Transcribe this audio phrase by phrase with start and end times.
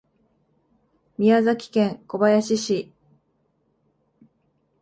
[1.19, 2.91] 宮崎県小林市